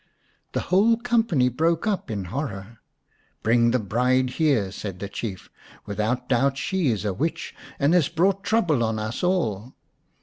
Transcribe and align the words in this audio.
The 0.53 0.61
whole 0.73 0.97
company 0.97 1.47
broke 1.47 1.85
up 1.85 2.09
in 2.09 2.25
horror. 2.33 2.79
"Bring 3.43 3.69
the 3.69 3.77
bride 3.77 4.31
here," 4.31 4.71
said 4.71 4.97
the 4.97 5.07
Chief; 5.07 5.47
"with 5.85 5.99
out 5.99 6.27
doubt 6.27 6.57
she 6.57 6.87
is 6.87 7.05
a 7.05 7.13
witch, 7.13 7.53
and 7.77 7.93
has 7.93 8.09
brought 8.09 8.43
trouble 8.43 8.83
on 8.83 8.97
us 8.97 9.23
all." 9.23 9.75